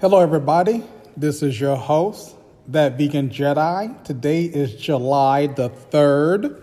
Hello, 0.00 0.20
everybody. 0.20 0.82
This 1.14 1.42
is 1.42 1.60
your 1.60 1.76
host, 1.76 2.34
That 2.68 2.96
Vegan 2.96 3.28
Jedi. 3.28 4.02
Today 4.02 4.44
is 4.44 4.74
July 4.74 5.48
the 5.48 5.68
3rd, 5.68 6.62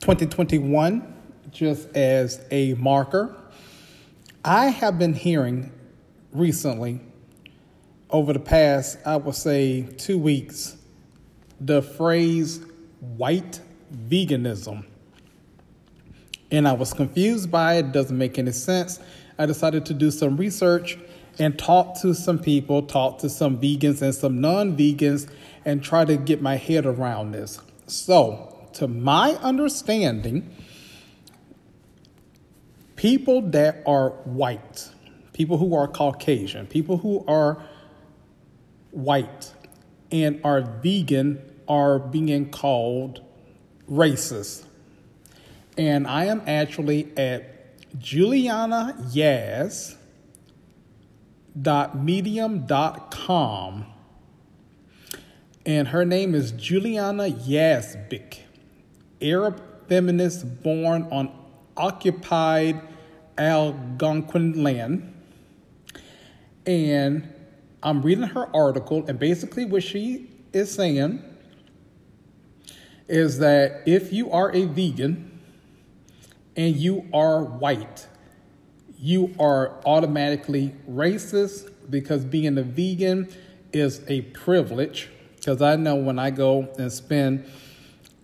2021, 0.00 1.14
just 1.50 1.94
as 1.94 2.40
a 2.50 2.72
marker. 2.72 3.36
I 4.42 4.68
have 4.68 4.98
been 4.98 5.12
hearing 5.12 5.70
recently, 6.32 7.00
over 8.08 8.32
the 8.32 8.40
past, 8.40 8.96
I 9.04 9.16
would 9.18 9.34
say, 9.34 9.82
two 9.82 10.16
weeks, 10.16 10.78
the 11.60 11.82
phrase 11.82 12.60
white 13.18 13.60
veganism. 14.08 14.86
And 16.50 16.66
I 16.66 16.72
was 16.72 16.94
confused 16.94 17.50
by 17.50 17.74
it, 17.74 17.92
doesn't 17.92 18.16
make 18.16 18.38
any 18.38 18.52
sense. 18.52 19.00
I 19.38 19.44
decided 19.44 19.84
to 19.84 19.92
do 19.92 20.10
some 20.10 20.38
research 20.38 20.96
and 21.38 21.58
talk 21.58 22.00
to 22.00 22.14
some 22.14 22.38
people, 22.38 22.82
talk 22.82 23.18
to 23.18 23.28
some 23.28 23.58
vegans 23.58 24.02
and 24.02 24.14
some 24.14 24.40
non 24.40 24.76
vegans, 24.76 25.28
and 25.64 25.82
try 25.82 26.04
to 26.04 26.16
get 26.16 26.40
my 26.40 26.56
head 26.56 26.86
around 26.86 27.32
this. 27.32 27.60
So, 27.86 28.68
to 28.74 28.88
my 28.88 29.32
understanding, 29.42 30.54
people 32.96 33.42
that 33.42 33.82
are 33.86 34.10
white, 34.24 34.88
people 35.32 35.58
who 35.58 35.74
are 35.74 35.86
Caucasian, 35.86 36.66
people 36.66 36.98
who 36.98 37.24
are 37.26 37.62
white 38.90 39.52
and 40.10 40.40
are 40.44 40.62
vegan 40.62 41.42
are 41.68 41.98
being 41.98 42.50
called 42.50 43.20
racist. 43.90 44.64
And 45.76 46.06
I 46.06 46.26
am 46.26 46.42
actually 46.46 47.12
at 47.16 47.52
Juliana 47.98 48.96
Yaz 49.12 49.96
Medium.com 51.94 53.86
and 55.66 55.88
her 55.88 56.04
name 56.04 56.34
is 56.36 56.52
Juliana 56.52 57.24
Yazbek, 57.24 58.38
Arab 59.20 59.60
feminist 59.88 60.62
born 60.62 61.08
on 61.10 61.36
occupied 61.76 62.80
Algonquin 63.36 64.62
land. 64.62 65.12
And 66.64 67.32
I'm 67.82 68.02
reading 68.02 68.24
her 68.24 68.48
article, 68.54 69.04
and 69.08 69.18
basically, 69.18 69.64
what 69.64 69.82
she 69.82 70.30
is 70.52 70.72
saying 70.72 71.22
is 73.08 73.38
that 73.40 73.82
if 73.86 74.12
you 74.12 74.30
are 74.30 74.52
a 74.52 74.66
vegan 74.66 75.40
and 76.56 76.76
you 76.76 77.08
are 77.12 77.42
white, 77.42 78.06
you 78.98 79.34
are 79.38 79.80
automatically 79.84 80.74
racist 80.88 81.70
because 81.90 82.24
being 82.24 82.58
a 82.58 82.62
vegan 82.62 83.28
is 83.72 84.02
a 84.08 84.22
privilege. 84.22 85.08
Because 85.36 85.62
I 85.62 85.76
know 85.76 85.96
when 85.96 86.18
I 86.18 86.30
go 86.30 86.72
and 86.78 86.90
spend, 86.90 87.46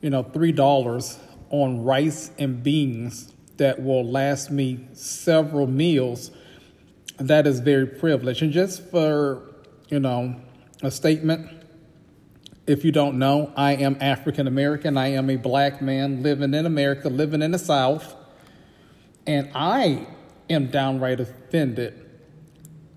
you 0.00 0.10
know, 0.10 0.24
$3 0.24 1.18
on 1.50 1.84
rice 1.84 2.30
and 2.38 2.62
beans 2.62 3.32
that 3.58 3.82
will 3.82 4.04
last 4.04 4.50
me 4.50 4.88
several 4.92 5.66
meals, 5.66 6.30
that 7.18 7.46
is 7.46 7.60
very 7.60 7.86
privileged. 7.86 8.42
And 8.42 8.52
just 8.52 8.82
for, 8.90 9.42
you 9.88 10.00
know, 10.00 10.36
a 10.82 10.90
statement, 10.90 11.48
if 12.66 12.84
you 12.84 12.92
don't 12.92 13.18
know, 13.18 13.52
I 13.56 13.72
am 13.74 13.96
African 14.00 14.46
American. 14.46 14.96
I 14.96 15.08
am 15.08 15.28
a 15.30 15.36
black 15.36 15.82
man 15.82 16.22
living 16.22 16.54
in 16.54 16.66
America, 16.66 17.08
living 17.08 17.42
in 17.42 17.50
the 17.50 17.58
South. 17.58 18.16
And 19.26 19.50
I 19.54 20.06
am 20.52 20.68
downright 20.68 21.20
offended 21.20 21.98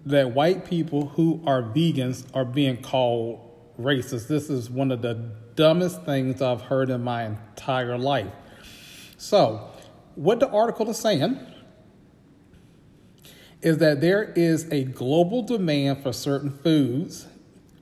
that 0.05 0.31
white 0.31 0.65
people 0.65 1.07
who 1.07 1.41
are 1.45 1.63
vegans 1.63 2.25
are 2.33 2.45
being 2.45 2.81
called 2.81 3.41
racist. 3.79 4.27
This 4.27 4.49
is 4.49 4.69
one 4.69 4.91
of 4.91 5.01
the 5.01 5.13
dumbest 5.55 6.03
things 6.03 6.41
I've 6.41 6.61
heard 6.61 6.89
in 6.89 7.03
my 7.03 7.25
entire 7.25 7.97
life. 7.97 8.31
So, 9.17 9.71
what 10.15 10.39
the 10.39 10.49
article 10.49 10.89
is 10.89 10.97
saying 10.97 11.39
is 13.61 13.79
that 13.79 13.99
there 13.99 14.23
is 14.35 14.71
a 14.71 14.83
global 14.83 15.41
demand 15.41 16.03
for 16.03 16.13
certain 16.13 16.51
foods, 16.51 17.25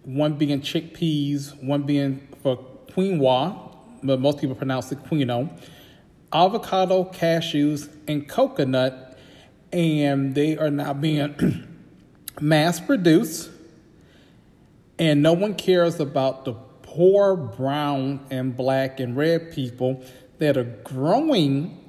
one 0.03 0.35
being 0.35 0.61
chickpeas, 0.61 1.61
one 1.61 1.83
being 1.83 2.25
for 2.41 2.57
quinoa, 2.91 3.75
but 4.01 4.19
most 4.19 4.39
people 4.39 4.55
pronounce 4.55 4.91
it 4.91 5.03
quinoa, 5.03 5.49
avocado, 6.31 7.03
cashews, 7.05 7.89
and 8.07 8.27
coconut 8.27 9.12
and 9.73 10.35
they 10.35 10.55
are 10.57 10.69
now 10.69 10.93
being 10.93 11.67
mass 12.39 12.79
produced, 12.79 13.49
and 14.99 15.21
no 15.23 15.33
one 15.33 15.55
cares 15.55 15.99
about 15.99 16.45
the 16.45 16.53
poor 16.83 17.35
brown 17.35 18.25
and 18.29 18.55
black 18.55 18.99
and 18.99 19.17
red 19.17 19.51
people 19.51 20.03
that 20.37 20.55
are 20.55 20.79
growing 20.83 21.79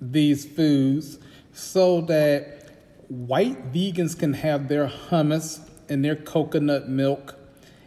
these 0.00 0.44
foods 0.44 1.18
so 1.52 2.02
that 2.02 2.68
white 3.08 3.72
vegans 3.72 4.16
can 4.18 4.34
have 4.34 4.68
their 4.68 4.86
hummus 4.86 5.66
and 5.88 6.04
their 6.04 6.16
coconut 6.16 6.88
milk 6.88 7.36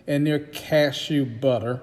and 0.08 0.25
their 0.25 0.40
cashew 0.40 1.25
butter, 1.25 1.80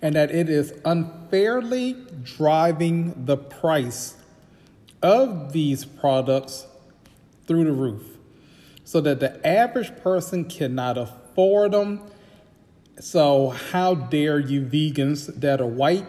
and 0.00 0.14
that 0.14 0.30
it 0.30 0.48
is 0.48 0.72
unfairly 0.84 1.96
driving 2.22 3.24
the 3.26 3.36
price 3.36 4.14
of 5.02 5.52
these 5.52 5.84
products 5.84 6.66
through 7.46 7.64
the 7.64 7.72
roof 7.72 8.02
so 8.84 9.00
that 9.00 9.20
the 9.20 9.46
average 9.46 9.96
person 10.02 10.44
cannot 10.44 10.98
afford 10.98 11.72
them. 11.72 12.00
So, 13.00 13.48
how 13.48 13.94
dare 13.94 14.38
you, 14.38 14.62
vegans 14.62 15.40
that 15.40 15.60
are 15.60 15.66
white, 15.66 16.06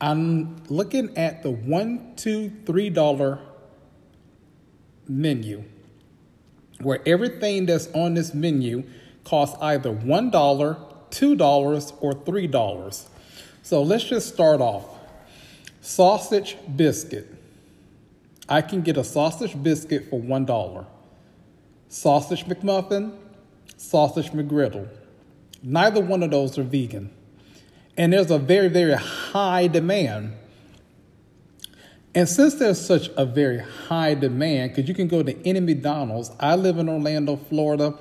I'm 0.00 0.62
looking 0.68 1.16
at 1.16 1.42
the 1.42 1.50
one, 1.50 2.14
two, 2.16 2.52
three 2.64 2.90
dollar 2.90 3.40
menu 5.08 5.64
where 6.80 7.00
everything 7.06 7.66
that's 7.66 7.88
on 7.88 8.14
this 8.14 8.34
menu 8.34 8.84
costs 9.24 9.56
either 9.60 9.90
$1, 9.90 10.30
$2, 10.30 11.92
or 12.00 12.12
$3. 12.12 13.06
So 13.62 13.82
let's 13.82 14.04
just 14.04 14.32
start 14.32 14.60
off. 14.60 14.84
Sausage 15.80 16.56
biscuit. 16.76 17.32
I 18.48 18.60
can 18.62 18.82
get 18.82 18.96
a 18.96 19.04
sausage 19.04 19.60
biscuit 19.60 20.08
for 20.10 20.20
$1. 20.20 20.86
Sausage 21.88 22.44
McMuffin, 22.44 23.16
sausage 23.76 24.30
McGriddle. 24.30 24.88
Neither 25.62 26.00
one 26.00 26.22
of 26.22 26.30
those 26.30 26.58
are 26.58 26.62
vegan. 26.62 27.10
And 27.96 28.12
there's 28.12 28.30
a 28.30 28.38
very, 28.38 28.68
very 28.68 28.94
high 28.94 29.66
demand 29.68 30.34
and 32.16 32.26
since 32.26 32.54
there's 32.54 32.80
such 32.80 33.10
a 33.18 33.26
very 33.26 33.58
high 33.58 34.14
demand, 34.14 34.70
because 34.70 34.88
you 34.88 34.94
can 34.94 35.06
go 35.06 35.22
to 35.22 35.46
any 35.46 35.60
McDonald's, 35.60 36.30
I 36.40 36.56
live 36.56 36.78
in 36.78 36.88
Orlando, 36.88 37.36
Florida, 37.36 37.94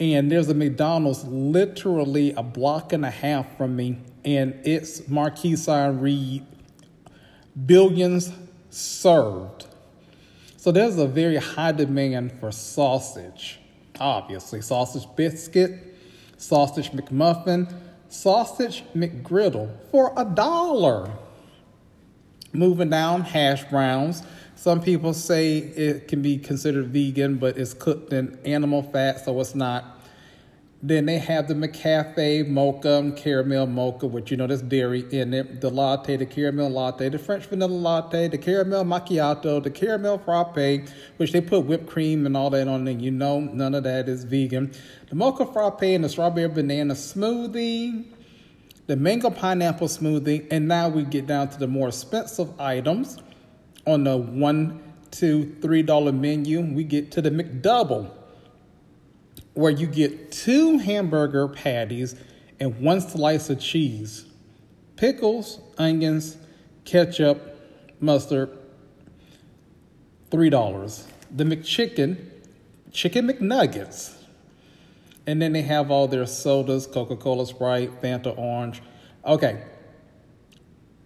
and 0.00 0.28
there's 0.28 0.48
a 0.48 0.54
McDonald's 0.54 1.24
literally 1.24 2.32
a 2.32 2.42
block 2.42 2.92
and 2.92 3.04
a 3.06 3.10
half 3.10 3.56
from 3.56 3.76
me, 3.76 3.98
and 4.24 4.54
its 4.64 5.08
marquee 5.08 5.54
sign 5.54 6.00
read 6.00 6.44
billions 7.64 8.32
served. 8.70 9.66
So 10.56 10.72
there's 10.72 10.98
a 10.98 11.06
very 11.06 11.36
high 11.36 11.70
demand 11.70 12.32
for 12.40 12.50
sausage. 12.50 13.60
Obviously, 14.00 14.62
sausage 14.62 15.06
biscuit, 15.14 15.96
sausage 16.38 16.90
McMuffin, 16.90 17.72
sausage 18.08 18.82
McGriddle 18.96 19.70
for 19.92 20.12
a 20.16 20.24
dollar. 20.24 21.08
Moving 22.54 22.88
down, 22.88 23.22
hash 23.22 23.64
browns. 23.64 24.22
Some 24.54 24.80
people 24.80 25.12
say 25.12 25.58
it 25.58 26.06
can 26.06 26.22
be 26.22 26.38
considered 26.38 26.86
vegan, 26.86 27.36
but 27.36 27.58
it's 27.58 27.74
cooked 27.74 28.12
in 28.12 28.38
animal 28.44 28.82
fat, 28.82 29.24
so 29.24 29.40
it's 29.40 29.56
not 29.56 30.00
Then 30.86 31.06
they 31.06 31.16
have 31.16 31.48
the 31.48 31.54
McCafe 31.54 32.46
mocha, 32.46 33.10
caramel 33.16 33.66
mocha, 33.66 34.06
which 34.06 34.30
you 34.30 34.36
know 34.36 34.46
there's 34.46 34.60
dairy 34.60 35.06
in 35.10 35.32
it. 35.32 35.62
The 35.62 35.70
latte, 35.70 36.18
the 36.18 36.26
caramel 36.26 36.68
latte, 36.68 37.08
the 37.08 37.18
French 37.18 37.46
vanilla 37.46 37.72
latte, 37.72 38.28
the 38.28 38.36
caramel 38.36 38.84
macchiato, 38.84 39.62
the 39.62 39.70
caramel 39.70 40.18
frappe, 40.18 40.86
which 41.16 41.32
they 41.32 41.40
put 41.40 41.60
whipped 41.60 41.86
cream 41.86 42.26
and 42.26 42.36
all 42.36 42.50
that 42.50 42.68
on 42.68 42.86
it. 42.86 43.00
You 43.00 43.12
know 43.12 43.40
none 43.40 43.74
of 43.74 43.84
that 43.84 44.10
is 44.10 44.24
vegan. 44.24 44.72
The 45.08 45.14
mocha 45.14 45.46
frappe 45.46 45.80
and 45.84 46.04
the 46.04 46.10
strawberry 46.10 46.48
banana 46.48 46.92
smoothie, 46.92 48.04
the 48.86 48.96
mango 48.96 49.30
pineapple 49.30 49.88
smoothie, 49.88 50.46
and 50.50 50.68
now 50.68 50.88
we 50.88 51.04
get 51.04 51.26
down 51.26 51.48
to 51.48 51.58
the 51.58 51.66
more 51.66 51.88
expensive 51.88 52.58
items 52.60 53.18
on 53.86 54.04
the 54.04 54.16
one, 54.16 54.82
two, 55.10 55.56
three 55.62 55.82
dollar 55.82 56.12
menu. 56.12 56.60
We 56.60 56.84
get 56.84 57.10
to 57.12 57.22
the 57.22 57.30
McDouble 57.30 58.10
where 59.54 59.70
you 59.70 59.86
get 59.86 60.32
two 60.32 60.78
hamburger 60.78 61.48
patties 61.48 62.16
and 62.60 62.80
one 62.80 63.00
slice 63.00 63.50
of 63.50 63.60
cheese, 63.60 64.26
pickles, 64.96 65.60
onions, 65.78 66.36
ketchup, 66.84 67.56
mustard, 68.00 68.50
$3. 70.30 71.04
The 71.30 71.44
McChicken, 71.44 72.16
chicken 72.90 73.28
McNuggets. 73.28 74.23
And 75.26 75.40
then 75.40 75.52
they 75.52 75.62
have 75.62 75.90
all 75.90 76.06
their 76.06 76.26
sodas, 76.26 76.86
Coca-Cola, 76.86 77.46
Sprite, 77.46 78.02
Fanta 78.02 78.36
Orange. 78.36 78.82
Okay. 79.24 79.62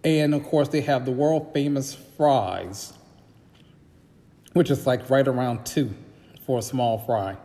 And 0.03 0.33
of 0.33 0.43
course 0.43 0.69
they 0.69 0.81
have 0.81 1.05
the 1.05 1.11
world 1.11 1.53
famous 1.53 1.93
fries, 1.93 2.93
which 4.53 4.69
is 4.69 4.85
like 4.85 5.09
right 5.09 5.27
around 5.27 5.65
two 5.65 5.93
for 6.45 6.59
a 6.59 6.61
small 6.61 6.97
fry. 6.97 7.37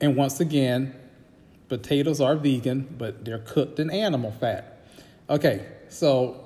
And 0.00 0.16
once 0.16 0.40
again, 0.40 0.94
potatoes 1.68 2.20
are 2.20 2.36
vegan, 2.36 2.94
but 2.98 3.24
they're 3.24 3.38
cooked 3.38 3.78
in 3.80 3.90
animal 3.90 4.32
fat. 4.32 4.86
Okay, 5.28 5.66
so 5.88 6.40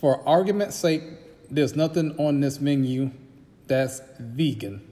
for 0.00 0.26
argument's 0.28 0.76
sake, 0.76 1.02
there's 1.50 1.74
nothing 1.74 2.16
on 2.18 2.40
this 2.40 2.60
menu 2.60 3.10
that's 3.66 4.00
vegan, 4.18 4.89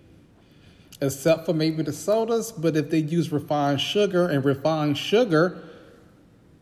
except 1.00 1.46
for 1.46 1.52
maybe 1.52 1.82
the 1.82 1.92
sodas. 1.92 2.52
But 2.52 2.76
if 2.76 2.90
they 2.90 2.98
use 2.98 3.32
refined 3.32 3.80
sugar, 3.80 4.28
and 4.28 4.44
refined 4.44 4.98
sugar 4.98 5.62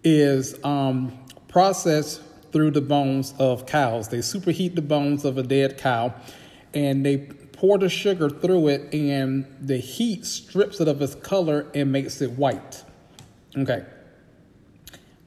is 0.05 0.63
um, 0.65 1.19
processed 1.49 2.23
through 2.53 2.71
the 2.71 2.81
bones 2.81 3.35
of 3.39 3.67
cows, 3.67 4.09
they 4.09 4.19
superheat 4.19 4.75
the 4.75 4.83
bones 4.83 5.25
of 5.25 5.39
a 5.39 5.43
dead 5.43 5.79
cow 5.79 6.15
and 6.75 7.05
they 7.05 7.17
pour 7.57 7.79
the 7.79 7.89
sugar 7.89 8.29
through 8.29 8.69
it, 8.69 8.95
and 8.95 9.47
the 9.61 9.79
heat 9.79 10.27
strips 10.27 10.79
it 10.81 10.89
of 10.89 11.01
its 11.01 11.15
color 11.15 11.67
and 11.75 11.91
makes 11.91 12.21
it 12.21 12.31
white. 12.33 12.85
Okay. 13.57 13.85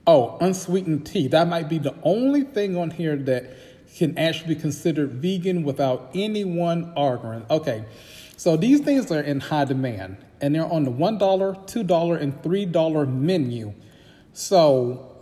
Oh, 0.06 0.38
unsweetened 0.40 1.06
tea. 1.06 1.26
That 1.26 1.48
might 1.48 1.68
be 1.68 1.78
the 1.78 1.94
only 2.02 2.42
thing 2.42 2.76
on 2.76 2.90
here 2.90 3.16
that 3.16 3.52
can 3.96 4.16
actually 4.16 4.54
be 4.54 4.60
considered 4.60 5.10
vegan 5.14 5.64
without 5.64 6.10
anyone 6.14 6.92
arguing. 6.96 7.44
Okay. 7.50 7.84
So 8.40 8.56
these 8.56 8.80
things 8.80 9.12
are 9.12 9.20
in 9.20 9.38
high 9.38 9.66
demand 9.66 10.16
and 10.40 10.54
they're 10.54 10.64
on 10.64 10.84
the 10.84 10.90
$1, 10.90 11.18
$2, 11.18 12.22
and 12.22 12.42
$3 12.42 13.12
menu. 13.12 13.74
So 14.32 15.14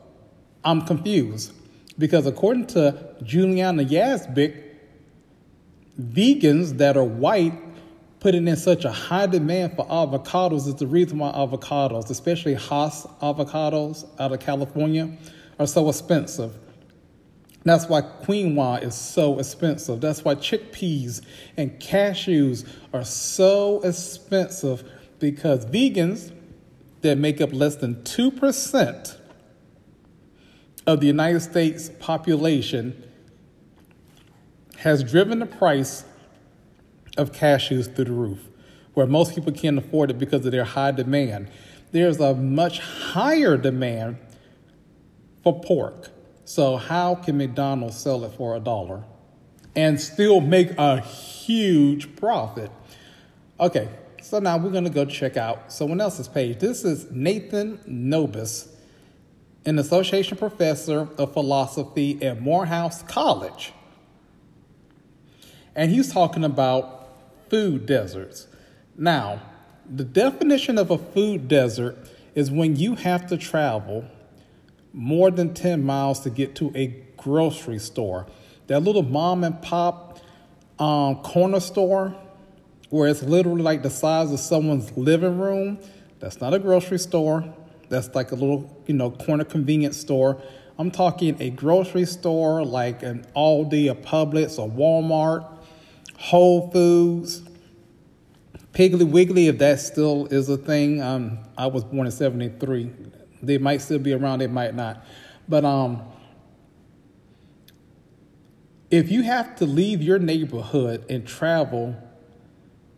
I'm 0.65 0.83
confused 0.83 1.53
because 1.99 2.27
according 2.27 2.69
to 2.69 3.17
Juliana 3.25 3.83
Yazbek, 3.85 4.63
vegans 6.01 6.79
that 6.79 6.97
are 6.97 7.03
white 7.03 7.55
putting 8.21 8.47
in 8.47 8.55
such 8.55 8.85
a 8.85 8.93
high 8.93 9.27
demand 9.27 9.75
for 9.75 9.85
avocados 9.89 10.69
is 10.69 10.77
the 10.77 10.87
reason 10.87 11.19
why 11.19 11.33
avocados, 11.33 12.11
especially 12.11 12.55
Hass 12.55 13.05
avocados 13.21 14.07
out 14.21 14.31
of 14.31 14.39
California, 14.39 15.11
are 15.59 15.67
so 15.67 15.89
expensive. 15.89 16.57
That's 17.65 17.87
why 17.87 18.03
quinoa 18.03 18.83
is 18.83 18.95
so 18.95 19.39
expensive. 19.39 20.01
That's 20.01 20.25
why 20.25 20.37
chickpeas 20.37 21.21
and 21.57 21.79
cashews 21.81 22.67
are 22.93 23.05
so 23.05 23.81
expensive 23.83 24.89
because 25.19 25.67
vegans 25.67 26.33
that 27.03 27.19
make 27.19 27.41
up 27.41 27.53
less 27.53 27.77
than 27.77 27.97
2% 27.97 29.17
of 30.87 31.01
the 31.01 31.07
United 31.07 31.41
States 31.41 31.91
population 31.99 33.05
has 34.79 35.03
driven 35.03 35.41
the 35.41 35.47
price 35.47 36.05
of 37.17 37.33
cashews 37.33 37.95
through 37.95 38.05
the 38.05 38.13
roof, 38.13 38.49
where 38.95 39.07
most 39.07 39.35
people 39.35 39.53
can't 39.53 39.77
afford 39.77 40.11
it 40.11 40.19
because 40.19 40.47
of 40.47 40.53
their 40.53 40.65
high 40.65 40.93
demand. 40.93 41.51
There's 41.91 42.21
a 42.21 42.35
much 42.35 42.79
higher 42.79 43.57
demand 43.57 44.19
for 45.43 45.61
pork. 45.61 46.11
So, 46.49 46.79
how 46.79 47.15
can 47.15 47.37
McDonald's 47.37 47.99
sell 47.99 48.25
it 48.25 48.33
for 48.33 48.57
a 48.57 48.59
dollar 48.59 49.05
and 49.77 50.01
still 50.01 50.41
make 50.41 50.71
a 50.79 50.99
huge 50.99 52.17
profit? 52.17 52.71
Okay, 53.61 53.91
so 54.23 54.39
now 54.39 54.57
we're 54.57 54.71
going 54.71 54.85
to 54.85 54.91
go 54.91 55.05
check 55.05 55.37
out 55.37 55.71
someone 55.71 56.01
else's 56.01 56.27
page. 56.27 56.59
This 56.59 56.87
is 56.87 57.11
Nathan 57.11 57.79
Nobis, 57.87 58.67
an 59.67 59.79
association 59.79 60.39
professor 60.39 61.07
of 61.19 61.35
philosophy 61.35 62.19
at 62.23 62.41
Morehouse 62.41 63.03
College. 63.03 63.75
And 65.75 65.91
he's 65.91 66.11
talking 66.11 66.45
about 66.45 67.11
food 67.51 67.85
deserts. 67.85 68.47
Now, 68.97 69.43
the 69.87 70.03
definition 70.03 70.79
of 70.79 70.91
a 70.91 70.97
food 70.97 71.47
desert 71.47 71.99
is 72.35 72.51
when 72.51 72.77
you 72.77 72.95
have 72.95 73.27
to 73.27 73.37
travel 73.37 74.07
more 74.99 75.31
than 75.31 75.55
10 75.55 75.85
miles 75.85 76.19
to 76.19 76.29
get 76.29 76.57
to 76.57 76.73
a 76.75 76.89
grocery 77.17 77.79
store. 77.79 78.27
That 78.67 78.81
little 78.81 79.05
mom 79.05 79.45
and 79.45 79.63
pop 79.63 80.19
um, 80.81 81.23
corner 81.23 81.61
store 81.61 82.17
where 82.91 83.09
it's 83.09 83.23
literally 83.23 83.63
like 83.63 83.85
the 83.85 83.91
size 83.91 84.33
of 84.33 84.41
someone's 84.41 84.91
living 84.97 85.39
room. 85.39 85.79
That's 86.19 86.41
not 86.41 86.53
a 86.53 86.59
grocery 86.59 86.99
store. 86.99 87.45
That's 87.89 88.13
like 88.17 88.33
a 88.33 88.35
little, 88.35 88.83
you 88.89 88.95
know, 88.95 89.13
corner 89.13 89.45
convenience 89.45 89.97
store. 89.97 90.43
I'm 90.79 90.91
talking 90.91 91.41
a 91.41 91.51
grocery 91.51 92.05
store 92.05 92.65
like 92.65 93.05
an 93.05 93.25
Aldi, 93.37 93.89
a 93.93 93.95
Publix, 93.95 94.59
a 94.59 94.69
Walmart, 94.69 95.47
Whole 96.17 96.73
Foods, 96.73 97.43
Piggly 98.73 99.09
Wiggly, 99.09 99.47
if 99.47 99.59
that 99.59 99.79
still 99.79 100.27
is 100.27 100.49
a 100.49 100.57
thing. 100.57 101.01
Um, 101.01 101.39
I 101.57 101.69
was 101.69 101.85
born 101.85 102.07
in 102.07 102.13
73. 102.13 102.91
They 103.43 103.59
might 103.59 103.83
still 103.83 103.99
be 103.99 104.13
around, 104.13 104.41
they 104.41 104.47
might 104.47 104.75
not. 104.75 105.05
But 105.49 105.65
um, 105.65 106.03
if 108.91 109.11
you 109.11 109.23
have 109.23 109.57
to 109.57 109.67
leave 109.67 110.03
your 110.03 110.19
neighborhood 110.19 111.05
and 111.11 111.27
travel 111.27 111.97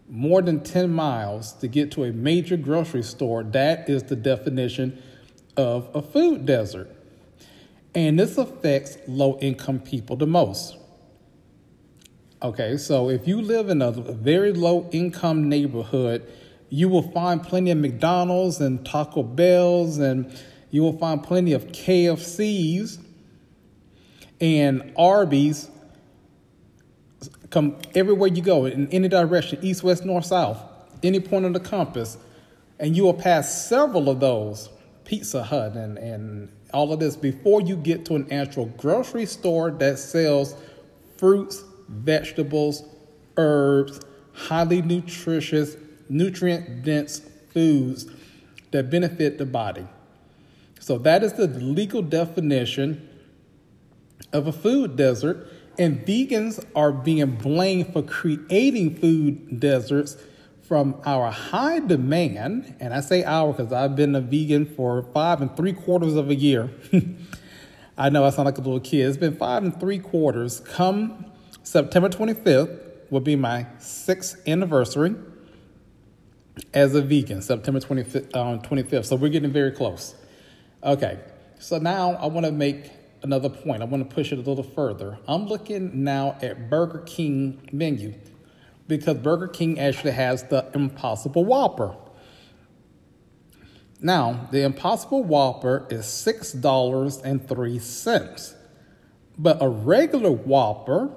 more 0.08 0.42
than 0.42 0.60
10 0.60 0.90
miles 0.90 1.52
to 1.54 1.68
get 1.68 1.92
to 1.92 2.04
a 2.04 2.12
major 2.12 2.56
grocery 2.56 3.02
store, 3.02 3.42
that 3.44 3.88
is 3.88 4.04
the 4.04 4.16
definition 4.16 5.00
of 5.56 5.88
a 5.94 6.02
food 6.02 6.46
desert. 6.46 6.90
And 7.94 8.18
this 8.18 8.38
affects 8.38 8.98
low 9.06 9.38
income 9.40 9.80
people 9.80 10.16
the 10.16 10.26
most. 10.26 10.76
Okay, 12.42 12.76
so 12.76 13.10
if 13.10 13.28
you 13.28 13.40
live 13.42 13.68
in 13.68 13.82
a 13.82 13.90
very 13.90 14.52
low 14.52 14.88
income 14.92 15.48
neighborhood, 15.48 16.26
you 16.70 16.88
will 16.88 17.02
find 17.10 17.42
plenty 17.42 17.70
of 17.70 17.78
McDonald's 17.78 18.60
and 18.60 18.84
Taco 18.86 19.22
Bells, 19.22 19.98
and 19.98 20.32
you 20.70 20.82
will 20.82 20.96
find 20.96 21.22
plenty 21.22 21.52
of 21.52 21.66
KFCs 21.66 22.98
and 24.40 24.92
Arby's. 24.96 25.68
Come 27.50 27.76
everywhere 27.96 28.28
you 28.28 28.42
go 28.42 28.66
in 28.66 28.88
any 28.88 29.08
direction, 29.08 29.58
east, 29.60 29.82
west, 29.82 30.04
north, 30.04 30.24
south, 30.24 30.62
any 31.02 31.18
point 31.18 31.44
on 31.44 31.52
the 31.52 31.60
compass, 31.60 32.16
and 32.78 32.96
you 32.96 33.02
will 33.02 33.14
pass 33.14 33.68
several 33.68 34.08
of 34.08 34.20
those 34.20 34.68
Pizza 35.04 35.42
Hut 35.42 35.74
and, 35.74 35.98
and 35.98 36.48
all 36.72 36.92
of 36.92 37.00
this 37.00 37.16
before 37.16 37.60
you 37.60 37.74
get 37.74 38.04
to 38.04 38.14
an 38.14 38.32
actual 38.32 38.66
grocery 38.66 39.26
store 39.26 39.72
that 39.72 39.98
sells 39.98 40.54
fruits 41.16 41.64
vegetables, 41.88 42.84
herbs, 43.36 44.00
highly 44.32 44.80
nutritious, 44.80 45.76
nutrient 46.10 46.84
dense 46.84 47.20
foods 47.52 48.06
that 48.72 48.90
benefit 48.90 49.38
the 49.38 49.46
body. 49.46 49.86
So, 50.80 50.98
that 50.98 51.22
is 51.22 51.34
the 51.34 51.46
legal 51.46 52.02
definition 52.02 53.08
of 54.32 54.46
a 54.46 54.52
food 54.52 54.96
desert. 54.96 55.46
And 55.78 56.04
vegans 56.04 56.62
are 56.74 56.92
being 56.92 57.36
blamed 57.36 57.92
for 57.92 58.02
creating 58.02 58.96
food 58.96 59.60
deserts 59.60 60.16
from 60.62 61.00
our 61.04 61.30
high 61.30 61.80
demand. 61.80 62.76
And 62.80 62.92
I 62.92 63.00
say 63.00 63.24
our 63.24 63.52
because 63.52 63.72
I've 63.72 63.96
been 63.96 64.14
a 64.14 64.20
vegan 64.20 64.66
for 64.66 65.02
five 65.14 65.40
and 65.40 65.56
three 65.56 65.72
quarters 65.72 66.16
of 66.16 66.28
a 66.28 66.34
year. 66.34 66.70
I 67.98 68.08
know 68.08 68.24
I 68.24 68.30
sound 68.30 68.46
like 68.46 68.58
a 68.58 68.60
little 68.60 68.80
kid. 68.80 69.08
It's 69.08 69.16
been 69.16 69.36
five 69.36 69.62
and 69.62 69.78
three 69.78 69.98
quarters. 69.98 70.60
Come 70.60 71.26
September 71.62 72.08
25th 72.08 72.78
will 73.10 73.20
be 73.20 73.36
my 73.36 73.66
sixth 73.78 74.46
anniversary. 74.46 75.14
As 76.74 76.94
a 76.94 77.02
vegan, 77.02 77.42
September 77.42 77.80
25th, 77.80 78.36
um, 78.36 78.60
25th. 78.60 79.06
So 79.06 79.16
we're 79.16 79.28
getting 79.28 79.52
very 79.52 79.72
close. 79.72 80.14
Okay, 80.82 81.18
so 81.58 81.78
now 81.78 82.12
I 82.12 82.26
want 82.26 82.46
to 82.46 82.52
make 82.52 82.90
another 83.22 83.48
point. 83.48 83.82
I 83.82 83.84
want 83.84 84.08
to 84.08 84.14
push 84.14 84.32
it 84.32 84.38
a 84.38 84.42
little 84.42 84.64
further. 84.64 85.18
I'm 85.28 85.46
looking 85.46 86.04
now 86.04 86.38
at 86.42 86.70
Burger 86.70 87.00
King 87.00 87.68
menu 87.72 88.14
because 88.88 89.18
Burger 89.18 89.48
King 89.48 89.78
actually 89.78 90.12
has 90.12 90.44
the 90.44 90.70
Impossible 90.74 91.44
Whopper. 91.44 91.94
Now, 94.00 94.48
the 94.50 94.62
Impossible 94.62 95.22
Whopper 95.22 95.86
is 95.90 96.06
$6.03. 96.06 98.54
But 99.38 99.58
a 99.60 99.68
regular 99.68 100.32
Whopper, 100.32 101.10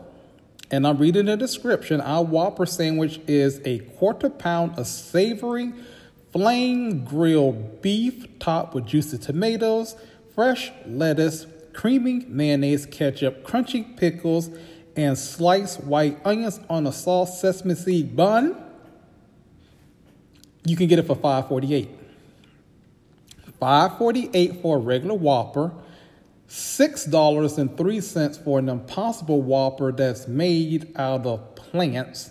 and 0.73 0.87
I'm 0.87 0.97
reading 0.97 1.27
the 1.27 1.37
description, 1.37 2.01
our 2.01 2.23
Whopper 2.23 2.65
sandwich 2.65 3.21
is 3.27 3.61
a 3.63 3.77
quarter 3.77 4.27
pound 4.27 4.79
of 4.79 4.87
savory, 4.87 5.71
flame 6.31 7.05
grilled 7.05 7.83
beef 7.83 8.39
topped 8.39 8.73
with 8.73 8.87
juicy 8.87 9.19
tomatoes, 9.19 9.95
fresh 10.33 10.71
lettuce, 10.87 11.45
creamy 11.73 12.25
mayonnaise, 12.27 12.87
ketchup, 12.87 13.45
crunchy 13.45 13.95
pickles, 13.97 14.49
and 14.95 15.15
sliced 15.15 15.83
white 15.83 16.19
onions 16.25 16.59
on 16.71 16.87
a 16.87 16.91
soft 16.91 17.33
sesame 17.33 17.75
seed 17.75 18.15
bun. 18.15 18.57
You 20.65 20.75
can 20.75 20.87
get 20.87 20.97
it 20.97 21.05
for 21.05 21.13
548. 21.13 21.87
548 23.59 24.61
for 24.63 24.77
a 24.77 24.79
regular 24.79 25.13
Whopper, 25.13 25.71
$6.03 26.49 28.43
for 28.43 28.59
an 28.59 28.69
impossible 28.69 29.41
Whopper 29.41 29.91
that's 29.91 30.27
made 30.27 30.91
out 30.95 31.25
of 31.25 31.55
plants. 31.55 32.29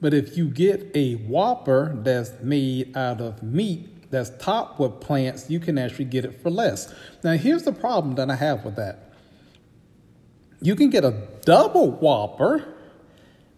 But 0.00 0.14
if 0.14 0.36
you 0.36 0.48
get 0.48 0.90
a 0.94 1.14
Whopper 1.14 1.96
that's 2.02 2.32
made 2.42 2.96
out 2.96 3.20
of 3.20 3.42
meat, 3.42 4.10
that's 4.10 4.30
topped 4.38 4.78
with 4.78 5.00
plants, 5.00 5.50
you 5.50 5.58
can 5.60 5.78
actually 5.78 6.04
get 6.04 6.24
it 6.24 6.40
for 6.40 6.50
less. 6.50 6.94
Now, 7.24 7.32
here's 7.32 7.64
the 7.64 7.72
problem 7.72 8.14
that 8.16 8.30
I 8.30 8.36
have 8.36 8.64
with 8.64 8.76
that. 8.76 9.12
You 10.60 10.76
can 10.76 10.90
get 10.90 11.04
a 11.04 11.26
double 11.44 11.90
Whopper, 11.90 12.74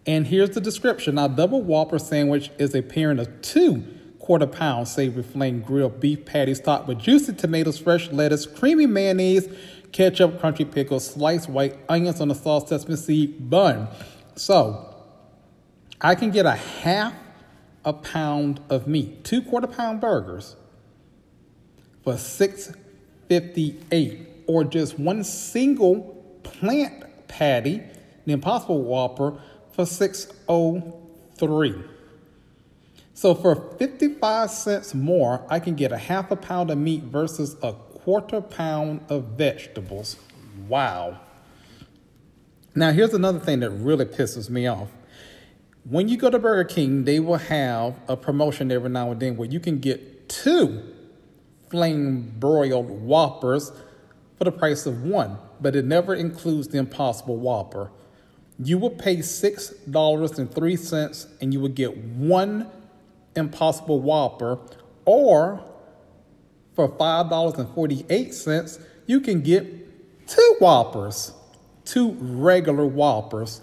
and 0.05 0.27
here's 0.27 0.51
the 0.51 0.61
description. 0.61 1.15
Now, 1.15 1.27
double 1.27 1.61
Whopper 1.61 1.99
sandwich 1.99 2.51
is 2.57 2.73
a 2.75 2.81
pairing 2.81 3.19
of 3.19 3.41
two 3.41 3.83
quarter 4.29 4.45
pound 4.45 4.87
savory 4.87 5.23
flame 5.23 5.59
grilled 5.59 5.99
beef 5.99 6.23
patties 6.23 6.59
topped 6.59 6.87
with 6.87 6.99
juicy 6.99 7.33
tomatoes, 7.33 7.79
fresh 7.79 8.11
lettuce, 8.11 8.45
creamy 8.45 8.85
mayonnaise, 8.85 9.49
ketchup, 9.91 10.39
crunchy 10.39 10.71
pickles, 10.71 11.03
sliced 11.03 11.49
white 11.49 11.75
onions 11.89 12.21
on 12.21 12.29
a 12.29 12.35
soft 12.35 12.69
sesame 12.69 12.95
seed 12.95 13.49
bun. 13.49 13.87
So, 14.35 14.93
I 15.99 16.13
can 16.13 16.29
get 16.29 16.45
a 16.45 16.51
half 16.51 17.15
a 17.83 17.91
pound 17.91 18.59
of 18.69 18.85
meat, 18.85 19.23
two 19.23 19.41
quarter 19.41 19.65
pound 19.65 19.99
burgers 19.99 20.55
for 22.03 22.15
six 22.15 22.71
fifty 23.29 23.79
eight, 23.91 24.27
or 24.45 24.63
just 24.63 24.99
one 24.99 25.23
single 25.23 26.01
plant 26.43 27.03
patty, 27.27 27.81
the 28.27 28.33
Impossible 28.33 28.83
Whopper, 28.83 29.41
for 29.71 29.87
six 29.87 30.31
oh 30.47 31.01
three. 31.35 31.73
So 33.19 33.35
for 33.35 33.55
55 33.77 34.49
cents 34.49 34.93
more, 34.93 35.45
I 35.49 35.59
can 35.59 35.75
get 35.75 35.91
a 35.91 35.97
half 35.97 36.31
a 36.31 36.37
pound 36.37 36.71
of 36.71 36.77
meat 36.77 37.03
versus 37.03 37.57
a 37.61 37.73
quarter 37.73 38.39
pound 38.39 39.01
of 39.09 39.37
vegetables. 39.37 40.15
Wow. 40.69 41.19
Now, 42.73 42.93
here's 42.93 43.13
another 43.13 43.39
thing 43.39 43.59
that 43.59 43.71
really 43.71 44.05
pisses 44.05 44.49
me 44.49 44.67
off. 44.67 44.87
When 45.83 46.07
you 46.07 46.15
go 46.15 46.29
to 46.29 46.39
Burger 46.39 46.63
King, 46.63 47.03
they 47.03 47.19
will 47.19 47.35
have 47.35 47.99
a 48.07 48.15
promotion 48.15 48.71
every 48.71 48.89
now 48.89 49.11
and 49.11 49.19
then 49.19 49.35
where 49.35 49.49
you 49.49 49.59
can 49.59 49.79
get 49.79 50.29
two 50.29 50.81
flame 51.69 52.35
broiled 52.39 52.89
Whoppers 52.89 53.73
for 54.37 54.45
the 54.45 54.53
price 54.53 54.85
of 54.85 55.03
one, 55.03 55.37
but 55.59 55.75
it 55.75 55.83
never 55.83 56.15
includes 56.15 56.69
the 56.69 56.77
Impossible 56.77 57.35
Whopper. 57.35 57.91
You 58.57 58.77
will 58.77 58.91
pay 58.91 59.17
$6.03 59.17 61.27
and 61.41 61.53
you 61.53 61.59
will 61.59 61.67
get 61.67 61.97
one 61.97 62.71
Impossible 63.35 63.99
Whopper, 64.01 64.59
or 65.05 65.63
for 66.75 66.89
$5.48, 66.89 68.81
you 69.05 69.21
can 69.21 69.41
get 69.41 70.27
two 70.27 70.55
Whoppers, 70.59 71.33
two 71.85 72.11
regular 72.19 72.85
Whoppers 72.85 73.61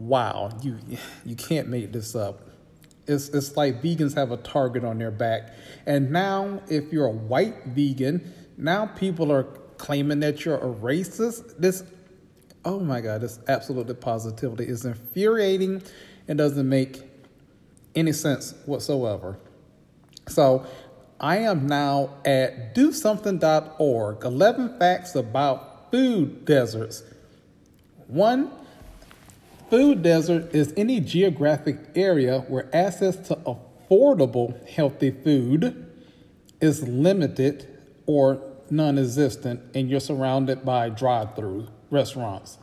wow, 0.00 0.50
you 0.62 0.78
you 1.24 1.36
can't 1.36 1.68
make 1.68 1.92
this 1.92 2.16
up. 2.16 2.48
It's 3.06 3.28
it's 3.28 3.56
like 3.56 3.82
vegans 3.82 4.14
have 4.16 4.32
a 4.32 4.38
target 4.38 4.82
on 4.82 4.98
their 4.98 5.10
back. 5.10 5.52
And 5.86 6.10
now 6.10 6.62
if 6.68 6.92
you're 6.92 7.06
a 7.06 7.12
white 7.12 7.66
vegan, 7.66 8.32
now 8.56 8.86
people 8.86 9.30
are 9.30 9.44
claiming 9.76 10.20
that 10.20 10.44
you're 10.44 10.56
a 10.56 10.74
racist. 10.74 11.58
This 11.58 11.84
oh 12.64 12.80
my 12.80 13.00
god, 13.00 13.20
this 13.20 13.38
absolute 13.46 14.00
positivity 14.00 14.64
is 14.64 14.84
infuriating 14.84 15.82
and 16.26 16.38
doesn't 16.38 16.68
make 16.68 17.02
any 17.94 18.12
sense 18.12 18.54
whatsoever. 18.66 19.38
So 20.28 20.66
I 21.20 21.38
am 21.38 21.66
now 21.66 22.10
at 22.24 22.74
dosomething.org. 22.74 24.24
11 24.24 24.78
facts 24.78 25.14
about 25.14 25.90
food 25.90 26.44
deserts. 26.44 27.02
One, 28.06 28.50
food 29.68 30.02
desert 30.02 30.54
is 30.54 30.72
any 30.76 31.00
geographic 31.00 31.78
area 31.94 32.40
where 32.48 32.68
access 32.74 33.16
to 33.28 33.36
affordable 33.36 34.66
healthy 34.68 35.10
food 35.10 35.86
is 36.60 36.86
limited 36.86 37.66
or 38.06 38.40
non 38.70 38.98
existent 38.98 39.60
and 39.74 39.90
you're 39.90 40.00
surrounded 40.00 40.64
by 40.64 40.88
drive 40.88 41.34
through 41.34 41.68
restaurants. 41.90 42.58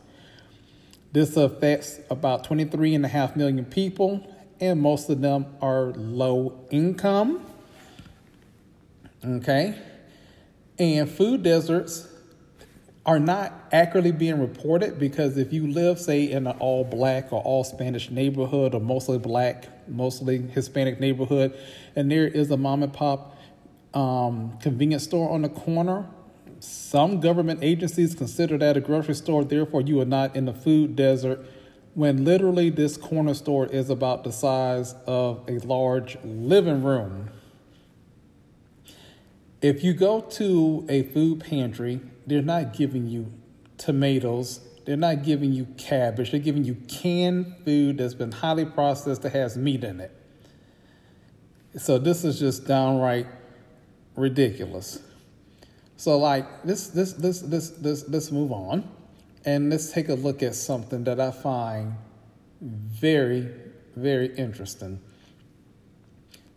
This 1.12 1.36
affects 1.36 2.00
about 2.10 2.46
23.5 2.46 3.36
million 3.36 3.64
people, 3.64 4.26
and 4.60 4.80
most 4.80 5.08
of 5.08 5.20
them 5.20 5.46
are 5.60 5.92
low 5.92 6.66
income. 6.70 7.44
Okay? 9.24 9.74
And 10.78 11.08
food 11.08 11.42
deserts 11.42 12.06
are 13.04 13.18
not 13.18 13.52
accurately 13.72 14.12
being 14.12 14.38
reported 14.38 14.98
because 14.98 15.38
if 15.38 15.52
you 15.52 15.66
live, 15.66 15.98
say, 15.98 16.30
in 16.30 16.46
an 16.46 16.56
all 16.58 16.84
black 16.84 17.32
or 17.32 17.40
all 17.40 17.64
Spanish 17.64 18.10
neighborhood 18.10 18.74
or 18.74 18.80
mostly 18.80 19.18
black, 19.18 19.68
mostly 19.88 20.38
Hispanic 20.38 21.00
neighborhood, 21.00 21.58
and 21.96 22.10
there 22.10 22.28
is 22.28 22.50
a 22.50 22.56
mom 22.56 22.82
and 22.82 22.92
pop 22.92 23.36
um, 23.94 24.58
convenience 24.60 25.04
store 25.04 25.30
on 25.30 25.42
the 25.42 25.48
corner, 25.48 26.06
some 26.60 27.20
government 27.20 27.60
agencies 27.62 28.14
consider 28.14 28.58
that 28.58 28.76
a 28.76 28.80
grocery 28.80 29.14
store, 29.14 29.44
therefore, 29.44 29.80
you 29.80 30.00
are 30.00 30.04
not 30.04 30.34
in 30.34 30.44
the 30.44 30.52
food 30.52 30.96
desert 30.96 31.44
when 31.98 32.24
literally 32.24 32.70
this 32.70 32.96
corner 32.96 33.34
store 33.34 33.66
is 33.66 33.90
about 33.90 34.22
the 34.22 34.30
size 34.30 34.94
of 35.06 35.42
a 35.48 35.58
large 35.66 36.16
living 36.22 36.82
room. 36.84 37.28
If 39.60 39.82
you 39.82 39.94
go 39.94 40.20
to 40.20 40.86
a 40.88 41.02
food 41.02 41.40
pantry 41.40 42.00
they're 42.28 42.42
not 42.42 42.74
giving 42.74 43.06
you 43.06 43.32
tomatoes. 43.78 44.60
They're 44.84 44.96
not 44.96 45.22
giving 45.22 45.52
you 45.52 45.66
cabbage. 45.78 46.30
They're 46.30 46.40
giving 46.40 46.64
you 46.64 46.74
canned 46.88 47.54
food 47.64 47.98
that's 47.98 48.14
been 48.14 48.32
highly 48.32 48.66
processed 48.66 49.22
that 49.22 49.32
has 49.32 49.56
meat 49.56 49.82
in 49.82 50.00
it. 50.00 50.14
So 51.78 51.98
this 51.98 52.24
is 52.24 52.38
just 52.38 52.66
downright 52.66 53.26
ridiculous. 54.14 55.00
So 55.96 56.18
like 56.18 56.62
this 56.64 56.88
this 56.88 57.14
this 57.14 57.40
this 57.40 57.70
this 57.70 58.08
let's 58.08 58.30
move 58.30 58.52
on 58.52 58.88
and 59.44 59.70
let's 59.70 59.90
take 59.90 60.08
a 60.08 60.14
look 60.14 60.42
at 60.42 60.54
something 60.54 61.04
that 61.04 61.20
I 61.20 61.30
find 61.30 61.94
very 62.60 63.48
very 63.98 64.34
interesting. 64.36 65.00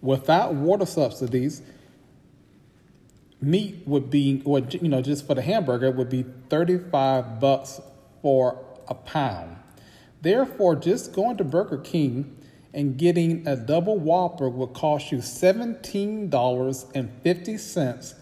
without 0.01 0.55
water 0.55 0.87
subsidies 0.87 1.61
meat 3.39 3.83
would 3.85 4.09
be 4.09 4.41
or 4.43 4.59
you 4.59 4.89
know 4.89 5.03
just 5.03 5.27
for 5.27 5.35
the 5.35 5.41
hamburger 5.43 5.91
would 5.91 6.09
be 6.09 6.25
35 6.49 7.39
bucks 7.39 7.79
for 8.23 8.57
a 8.87 8.95
pound. 8.95 9.55
Therefore 10.23 10.75
just 10.75 11.13
going 11.13 11.37
to 11.37 11.43
burger 11.43 11.77
king 11.77 12.35
and 12.73 12.97
getting 12.97 13.47
a 13.47 13.55
double 13.55 13.99
Whopper 13.99 14.49
would 14.49 14.73
cost 14.73 15.11
you 15.11 15.19
$17.50. 15.19 18.13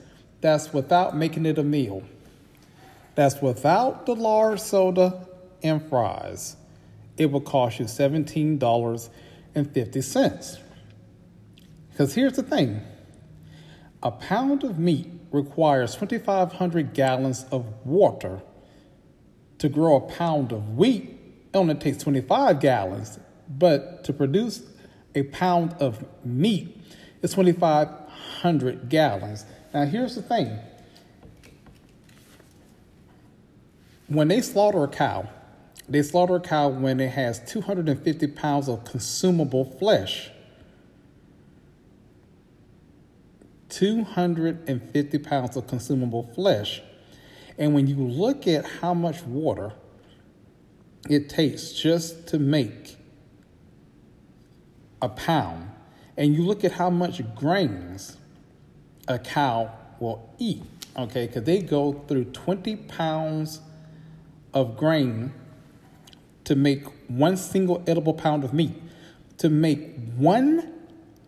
That's 0.42 0.74
without 0.74 1.16
making 1.16 1.46
it 1.46 1.58
a 1.58 1.64
meal. 1.64 2.04
That's 3.16 3.42
without 3.42 4.06
the 4.06 4.16
large 4.16 4.60
soda 4.60 5.26
and 5.64 5.82
fries. 5.88 6.58
It 7.18 7.32
will 7.32 7.42
cost 7.42 7.80
you 7.80 7.86
$17.50. 7.86 10.60
Because 11.90 12.14
here's 12.16 12.34
the 12.34 12.44
thing 12.44 12.82
a 14.04 14.12
pound 14.12 14.64
of 14.64 14.80
meat 14.80 15.08
requires 15.32 15.96
2,500 15.96 16.94
gallons 16.94 17.46
of 17.52 17.66
water. 17.86 18.42
To 19.60 19.70
grow 19.70 19.98
a 19.98 20.02
pound 20.02 20.52
of 20.52 20.76
wheat, 20.76 21.18
it 21.54 21.58
only 21.58 21.76
takes 21.76 22.00
25 22.00 22.60
gallons. 22.60 23.20
But 23.58 24.04
to 24.06 24.14
produce 24.14 24.62
a 25.16 25.24
pound 25.24 25.74
of 25.80 26.06
meat, 26.26 26.78
it's 27.22 27.34
2,500 27.34 28.90
gallons. 28.90 29.46
Now, 29.74 29.86
here's 29.86 30.16
the 30.16 30.22
thing 30.22 30.60
when 34.08 34.28
they 34.28 34.42
slaughter 34.42 34.84
a 34.84 34.88
cow, 34.88 35.30
they 35.88 36.02
slaughter 36.02 36.36
a 36.36 36.40
cow 36.42 36.70
when 36.70 37.00
it 37.00 37.12
has 37.12 37.40
250 37.50 38.28
pounds 38.28 38.68
of 38.68 38.84
consumable 38.84 39.66
flesh. 39.80 40.30
250 43.70 45.18
pounds 45.20 45.56
of 45.56 45.66
consumable 45.68 46.30
flesh. 46.36 46.82
And 47.58 47.74
when 47.74 47.88
you 47.88 47.96
look 47.96 48.48
at 48.48 48.66
how 48.66 48.94
much 48.94 49.24
water 49.24 49.72
it 51.10 51.30
takes 51.30 51.72
just 51.72 52.28
to 52.28 52.40
make 52.40 52.98
a 55.02 55.10
pound, 55.10 55.70
and 56.18 56.36
you 56.36 56.44
look 56.44 56.64
at 56.64 56.74
how 56.74 56.90
much 56.90 57.22
grains 57.36 58.18
a 59.08 59.18
cow 59.18 59.72
will 60.00 60.30
eat, 60.38 60.64
okay, 60.98 61.28
because 61.28 61.44
they 61.44 61.62
go 61.62 61.94
through 62.08 62.26
20 62.26 62.76
pounds 62.76 63.62
of 64.54 64.78
grain 64.78 65.34
to 66.44 66.56
make 66.56 66.84
one 67.08 67.38
single 67.38 67.84
edible 67.88 68.14
pound 68.14 68.44
of 68.44 68.54
meat. 68.54 68.74
To 69.38 69.50
make 69.50 69.96
one 70.18 70.72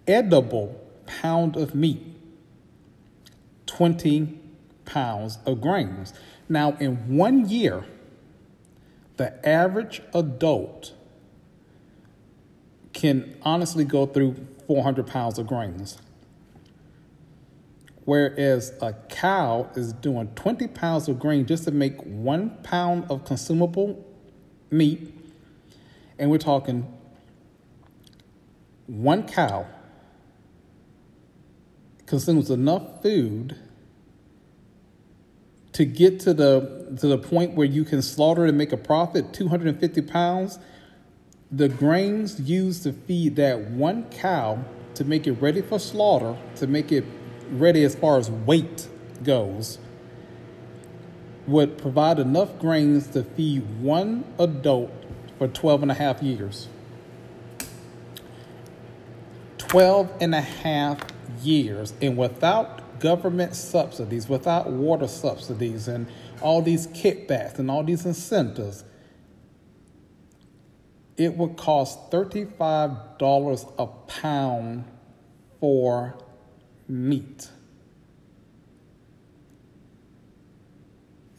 edible 0.07 0.79
pound 1.05 1.55
of 1.55 1.73
meat, 1.73 2.01
20 3.65 4.39
pounds 4.85 5.39
of 5.45 5.61
grains. 5.61 6.13
Now, 6.47 6.77
in 6.79 7.17
one 7.17 7.49
year, 7.49 7.85
the 9.17 9.47
average 9.47 10.01
adult 10.13 10.93
can 12.93 13.35
honestly 13.41 13.83
go 13.83 14.05
through 14.05 14.35
400 14.67 15.07
pounds 15.07 15.37
of 15.37 15.47
grains. 15.47 15.97
Whereas 18.05 18.73
a 18.81 18.93
cow 19.09 19.69
is 19.75 19.93
doing 19.93 20.27
20 20.35 20.67
pounds 20.67 21.07
of 21.07 21.19
grain 21.19 21.45
just 21.45 21.63
to 21.65 21.71
make 21.71 22.01
one 22.01 22.57
pound 22.63 23.05
of 23.09 23.25
consumable 23.25 24.05
meat. 24.69 25.13
And 26.19 26.29
we're 26.29 26.37
talking 26.37 26.85
one 28.87 29.25
cow 29.25 29.65
consumes 32.05 32.49
enough 32.49 33.01
food 33.01 33.55
to 35.71 35.85
get 35.85 36.19
to 36.21 36.33
the 36.33 36.95
to 36.99 37.07
the 37.07 37.17
point 37.17 37.55
where 37.55 37.65
you 37.65 37.83
can 37.83 38.01
slaughter 38.01 38.45
and 38.45 38.57
make 38.57 38.71
a 38.71 38.77
profit 38.77 39.33
250 39.33 40.01
pounds 40.01 40.59
the 41.55 41.69
grains 41.69 42.39
used 42.41 42.81
to 42.81 42.91
feed 42.91 43.35
that 43.35 43.59
one 43.59 44.09
cow 44.09 44.63
to 44.95 45.03
make 45.03 45.27
it 45.27 45.33
ready 45.33 45.61
for 45.61 45.79
slaughter, 45.79 46.35
to 46.55 46.65
make 46.65 46.91
it 46.91 47.05
ready 47.51 47.83
as 47.83 47.93
far 47.93 48.17
as 48.17 48.31
weight 48.31 48.87
goes, 49.23 49.77
would 51.45 51.77
provide 51.77 52.17
enough 52.17 52.57
grains 52.57 53.07
to 53.07 53.23
feed 53.23 53.61
one 53.81 54.23
adult 54.39 54.91
for 55.37 55.47
12 55.47 55.83
and 55.83 55.91
a 55.91 55.95
half 55.95 56.23
years. 56.23 56.67
12 59.59 60.11
and 60.21 60.33
a 60.33 60.41
half 60.41 60.99
years. 61.43 61.93
And 62.01 62.17
without 62.17 62.99
government 62.99 63.55
subsidies, 63.55 64.27
without 64.27 64.71
water 64.71 65.07
subsidies, 65.07 65.87
and 65.87 66.07
all 66.41 66.63
these 66.63 66.87
kickbacks 66.87 67.59
and 67.59 67.69
all 67.69 67.83
these 67.83 68.05
incentives, 68.05 68.85
it 71.17 71.37
would 71.37 71.57
cost 71.57 72.11
$35 72.11 73.73
a 73.77 73.87
pound 74.11 74.85
for 75.59 76.17
meat. 76.87 77.49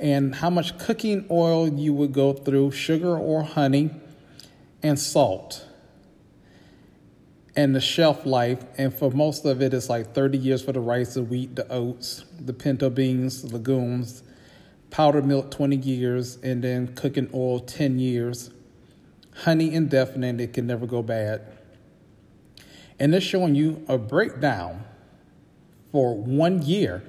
and 0.00 0.34
how 0.34 0.48
much 0.48 0.78
cooking 0.78 1.26
oil 1.30 1.68
you 1.68 1.92
would 1.92 2.12
go 2.12 2.32
through, 2.32 2.70
sugar 2.70 3.16
or 3.16 3.42
honey, 3.42 3.90
and 4.82 4.98
salt. 4.98 5.66
And 7.54 7.74
the 7.76 7.82
shelf 7.82 8.24
life, 8.24 8.64
and 8.78 8.94
for 8.94 9.10
most 9.10 9.44
of 9.44 9.60
it, 9.60 9.74
it's 9.74 9.90
like 9.90 10.14
30 10.14 10.38
years 10.38 10.62
for 10.62 10.72
the 10.72 10.80
rice, 10.80 11.14
the 11.14 11.22
wheat, 11.22 11.54
the 11.54 11.70
oats, 11.70 12.24
the 12.40 12.54
pinto 12.54 12.88
beans, 12.88 13.42
the 13.42 13.48
legumes, 13.48 14.22
powdered 14.88 15.26
milk 15.26 15.50
20 15.50 15.76
years, 15.76 16.38
and 16.42 16.64
then 16.64 16.94
cooking 16.94 17.28
oil 17.34 17.60
10 17.60 17.98
years. 17.98 18.50
Honey 19.42 19.74
indefinite, 19.74 20.40
it 20.40 20.54
can 20.54 20.66
never 20.66 20.86
go 20.86 21.02
bad. 21.02 21.42
And 22.98 23.14
it's 23.14 23.24
showing 23.24 23.54
you 23.54 23.84
a 23.86 23.98
breakdown 23.98 24.84
for 25.92 26.16
one 26.16 26.62
year 26.62 27.02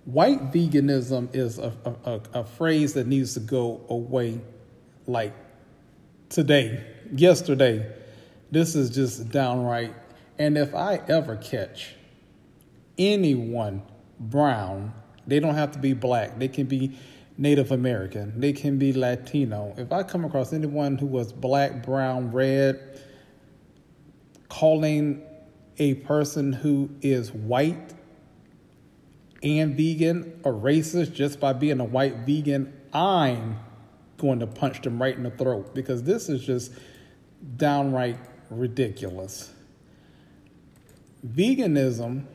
White 0.06 0.52
veganism 0.52 1.34
is 1.36 1.58
a, 1.58 1.74
a, 2.06 2.22
a 2.34 2.46
phrase 2.46 2.94
that 2.94 3.08
needs 3.08 3.34
to 3.34 3.40
go 3.40 3.82
away 3.90 4.40
like 5.08 5.34
today, 6.30 6.86
yesterday. 7.12 7.92
This 8.52 8.76
is 8.76 8.92
just 8.92 9.30
downright. 9.30 9.94
And 10.38 10.58
if 10.58 10.76
I 10.76 11.02
ever 11.08 11.38
catch 11.38 11.96
anyone 12.98 13.82
brown, 14.20 14.94
they 15.28 15.40
don't 15.40 15.56
have 15.56 15.72
to 15.72 15.80
be 15.80 15.94
black, 15.94 16.38
they 16.40 16.48
can 16.48 16.68
be 16.68 16.98
Native 17.38 17.72
American, 17.72 18.40
they 18.40 18.54
can 18.54 18.78
be 18.78 18.94
Latino. 18.94 19.74
If 19.78 19.92
I 19.92 20.04
come 20.04 20.26
across 20.26 20.54
anyone 20.54 20.98
who 20.98 21.06
was 21.06 21.34
black, 21.34 21.84
brown, 21.84 22.32
red, 22.32 23.02
calling 24.50 25.22
a 25.78 25.96
person 25.96 26.54
who 26.54 26.90
is 27.02 27.32
white 27.34 27.94
and 29.44 29.76
vegan 29.76 30.40
a 30.46 30.50
racist 30.50 31.14
just 31.14 31.40
by 31.40 31.54
being 31.54 31.80
a 31.80 31.86
white 31.86 32.18
vegan, 32.20 32.74
I'm 32.94 33.60
going 34.18 34.40
to 34.40 34.48
punch 34.48 34.82
them 34.82 35.02
right 35.02 35.16
in 35.16 35.24
the 35.24 35.32
throat 35.32 35.76
because 35.76 36.04
this 36.04 36.30
is 36.30 36.44
just 36.44 36.72
downright 37.58 38.18
ridiculous. 38.50 39.52
Veganism 41.28 42.26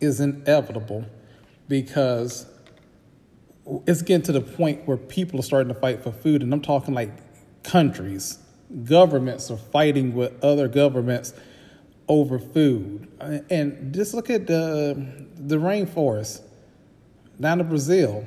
is 0.00 0.20
inevitable 0.20 1.04
because 1.68 2.46
it's 3.86 4.02
getting 4.02 4.22
to 4.22 4.32
the 4.32 4.40
point 4.40 4.86
where 4.86 4.96
people 4.96 5.40
are 5.40 5.42
starting 5.42 5.72
to 5.72 5.78
fight 5.78 6.02
for 6.02 6.12
food, 6.12 6.42
and 6.42 6.52
I'm 6.52 6.62
talking 6.62 6.94
like 6.94 7.10
countries, 7.62 8.38
governments 8.84 9.50
are 9.50 9.56
fighting 9.56 10.14
with 10.14 10.42
other 10.42 10.68
governments 10.68 11.34
over 12.08 12.38
food. 12.38 13.08
And 13.50 13.94
just 13.94 14.14
look 14.14 14.30
at 14.30 14.46
the 14.46 15.26
the 15.36 15.56
rainforest 15.56 16.42
down 17.40 17.60
in 17.60 17.68
Brazil. 17.68 18.26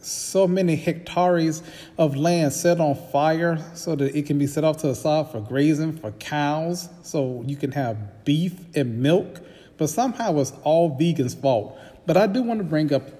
So 0.00 0.46
many 0.46 0.76
hectares 0.76 1.62
of 1.98 2.14
land 2.14 2.52
set 2.52 2.78
on 2.78 2.94
fire 2.94 3.58
so 3.74 3.96
that 3.96 4.16
it 4.16 4.26
can 4.26 4.38
be 4.38 4.46
set 4.46 4.62
off 4.62 4.76
to 4.78 4.86
the 4.86 4.94
side 4.94 5.30
for 5.32 5.40
grazing 5.40 5.98
for 5.98 6.12
cows 6.12 6.88
so 7.02 7.42
you 7.46 7.56
can 7.56 7.72
have 7.72 8.24
beef 8.24 8.54
and 8.76 9.02
milk 9.02 9.40
but 9.78 9.88
somehow 9.88 10.38
it's 10.38 10.52
all 10.64 10.96
vegans 10.98 11.40
fault. 11.40 11.78
But 12.04 12.16
i 12.16 12.26
do 12.26 12.42
want 12.42 12.58
to 12.58 12.64
bring 12.64 12.92
up 12.92 13.10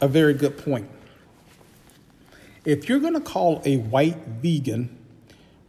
a 0.00 0.08
very 0.08 0.34
good 0.34 0.58
point. 0.58 0.88
If 2.64 2.88
you're 2.88 3.00
going 3.00 3.14
to 3.14 3.20
call 3.20 3.62
a 3.64 3.76
white 3.76 4.18
vegan 4.26 4.98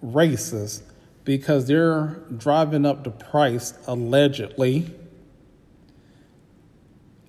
racist 0.04 0.82
because 1.26 1.68
they're 1.68 2.20
driving 2.36 2.86
up 2.86 3.04
the 3.04 3.12
price 3.12 3.74
allegedly 3.88 4.92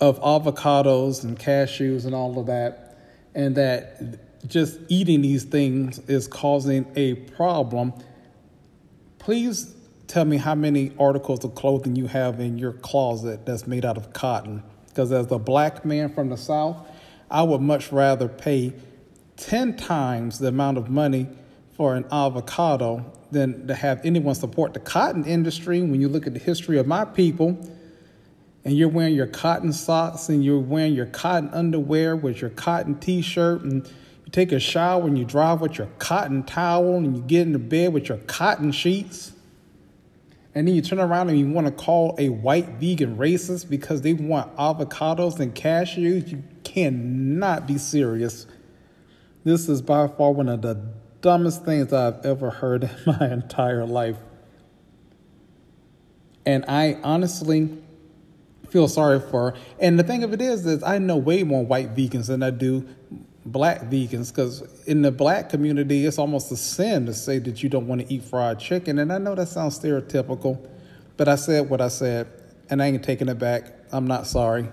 of 0.00 0.20
avocados 0.20 1.24
and 1.24 1.38
cashews 1.38 2.04
and 2.04 2.14
all 2.14 2.38
of 2.38 2.46
that 2.46 2.98
and 3.34 3.56
that 3.56 4.48
just 4.48 4.78
eating 4.88 5.22
these 5.22 5.44
things 5.44 5.98
is 6.00 6.26
causing 6.26 6.86
a 6.96 7.14
problem, 7.14 7.92
please 9.18 9.73
tell 10.06 10.24
me 10.24 10.36
how 10.36 10.54
many 10.54 10.92
articles 10.98 11.44
of 11.44 11.54
clothing 11.54 11.96
you 11.96 12.06
have 12.06 12.40
in 12.40 12.58
your 12.58 12.72
closet 12.72 13.46
that's 13.46 13.66
made 13.66 13.84
out 13.84 13.96
of 13.96 14.12
cotton. 14.12 14.62
Because 14.88 15.10
as 15.12 15.30
a 15.32 15.38
black 15.38 15.84
man 15.84 16.12
from 16.12 16.28
the 16.28 16.36
South, 16.36 16.86
I 17.30 17.42
would 17.42 17.60
much 17.60 17.90
rather 17.90 18.28
pay 18.28 18.74
10 19.36 19.76
times 19.76 20.38
the 20.38 20.48
amount 20.48 20.78
of 20.78 20.88
money 20.88 21.28
for 21.76 21.96
an 21.96 22.04
avocado 22.12 23.12
than 23.30 23.66
to 23.66 23.74
have 23.74 24.00
anyone 24.04 24.34
support 24.34 24.74
the 24.74 24.80
cotton 24.80 25.24
industry. 25.24 25.82
When 25.82 26.00
you 26.00 26.08
look 26.08 26.26
at 26.26 26.34
the 26.34 26.38
history 26.38 26.78
of 26.78 26.86
my 26.86 27.04
people, 27.04 27.58
and 28.64 28.76
you're 28.76 28.88
wearing 28.88 29.14
your 29.14 29.26
cotton 29.26 29.72
socks 29.72 30.28
and 30.28 30.44
you're 30.44 30.58
wearing 30.58 30.94
your 30.94 31.06
cotton 31.06 31.50
underwear 31.50 32.16
with 32.16 32.40
your 32.40 32.50
cotton 32.50 32.98
t-shirt 32.98 33.60
and 33.62 33.86
you 34.24 34.32
take 34.32 34.52
a 34.52 34.58
shower 34.58 35.06
and 35.06 35.18
you 35.18 35.24
drive 35.24 35.60
with 35.60 35.76
your 35.76 35.88
cotton 35.98 36.42
towel 36.42 36.96
and 36.96 37.16
you 37.16 37.22
get 37.22 37.42
into 37.42 37.58
bed 37.58 37.92
with 37.92 38.08
your 38.08 38.18
cotton 38.18 38.72
sheets 38.72 39.33
and 40.54 40.68
then 40.68 40.74
you 40.74 40.82
turn 40.82 41.00
around 41.00 41.28
and 41.28 41.38
you 41.38 41.48
want 41.48 41.66
to 41.66 41.72
call 41.72 42.14
a 42.18 42.28
white 42.28 42.68
vegan 42.80 43.16
racist 43.16 43.68
because 43.68 44.02
they 44.02 44.12
want 44.12 44.54
avocados 44.56 45.40
and 45.40 45.54
cashews 45.54 46.28
you 46.28 46.42
cannot 46.62 47.66
be 47.66 47.78
serious 47.78 48.46
this 49.44 49.68
is 49.68 49.82
by 49.82 50.06
far 50.06 50.32
one 50.32 50.48
of 50.48 50.62
the 50.62 50.74
dumbest 51.20 51.64
things 51.64 51.92
i've 51.92 52.24
ever 52.24 52.50
heard 52.50 52.84
in 52.84 52.90
my 53.20 53.32
entire 53.32 53.86
life 53.86 54.18
and 56.46 56.64
i 56.68 56.98
honestly 57.02 57.68
feel 58.74 58.88
sorry 58.88 59.20
for. 59.20 59.52
her. 59.52 59.56
And 59.78 59.96
the 60.00 60.02
thing 60.02 60.24
of 60.24 60.32
it 60.32 60.42
is, 60.42 60.66
is 60.66 60.82
I 60.82 60.98
know 60.98 61.16
way 61.16 61.44
more 61.44 61.64
white 61.64 61.94
vegans 61.94 62.26
than 62.26 62.42
I 62.42 62.50
do 62.50 62.84
black 63.46 63.82
vegans 63.82 64.30
because 64.30 64.62
in 64.86 65.02
the 65.02 65.12
black 65.12 65.50
community, 65.50 66.06
it's 66.06 66.18
almost 66.18 66.50
a 66.50 66.56
sin 66.56 67.06
to 67.06 67.14
say 67.14 67.38
that 67.38 67.62
you 67.62 67.68
don't 67.68 67.86
want 67.86 68.00
to 68.00 68.12
eat 68.12 68.24
fried 68.24 68.58
chicken. 68.58 68.98
And 68.98 69.12
I 69.12 69.18
know 69.18 69.34
that 69.34 69.48
sounds 69.48 69.78
stereotypical, 69.78 70.66
but 71.16 71.28
I 71.28 71.36
said 71.36 71.68
what 71.68 71.80
I 71.80 71.88
said, 71.88 72.28
and 72.70 72.82
I 72.82 72.86
ain't 72.86 73.02
taking 73.02 73.28
it 73.28 73.38
back. 73.38 73.72
I'm 73.92 74.06
not 74.06 74.26
sorry. 74.26 74.68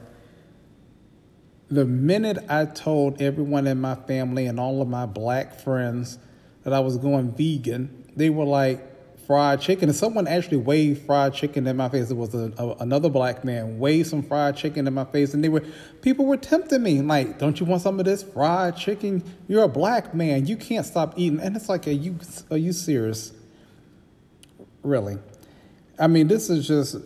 The 1.69 1.86
minute 1.86 2.38
I 2.49 2.65
told 2.65 3.21
everyone 3.21 3.67
in 3.67 3.79
my 3.79 3.95
family 3.95 4.47
and 4.47 4.60
all 4.60 4.81
of 4.81 4.88
my 4.88 5.05
black 5.05 5.60
friends 5.60 6.17
that 6.63 6.73
I 6.73 6.79
was 6.79 6.97
going 6.97 7.31
vegan, 7.31 8.12
they 8.15 8.29
were 8.29 8.45
like, 8.45 8.90
fried 9.32 9.62
chicken, 9.62 9.88
and 9.88 9.98
someone 9.98 10.28
actually 10.28 10.58
waved 10.58 11.06
fried 11.06 11.34
chicken 11.34 11.65
in 11.65 11.78
my 11.78 11.88
face. 11.88 12.12
It 12.12 12.17
was 12.17 12.36
a, 12.36 12.52
a, 12.58 12.76
another 12.82 13.08
black 13.08 13.46
man 13.46 13.80
waved 13.80 14.10
some 14.10 14.24
fried 14.24 14.58
chicken 14.58 14.86
in 14.86 14.94
my 14.94 15.06
face, 15.06 15.34
and 15.34 15.41
they 15.41 15.48
were 15.48 15.63
people 16.02 16.26
were 16.26 16.36
tempting 16.36 16.84
me 16.84 17.00
like, 17.02 17.39
"Don't 17.39 17.58
you 17.58 17.65
want 17.65 17.82
some 17.82 17.98
of 17.98 18.04
this 18.04 18.24
fried 18.24 18.76
chicken? 18.76 19.24
You're 19.48 19.63
a 19.63 19.70
black 19.70 20.13
man. 20.13 20.48
You 20.48 20.58
can't 20.58 20.86
stop 20.86 21.13
eating." 21.15 21.39
And 21.39 21.56
it's 21.56 21.70
like, 21.70 21.88
"Are 21.88 21.91
you 21.91 22.20
are 22.52 22.58
you 22.58 22.74
serious? 22.74 23.32
Really?" 24.84 25.17
I 25.98 26.08
mean, 26.08 26.28
this 26.28 26.50
is 26.50 26.67
just 26.67 26.98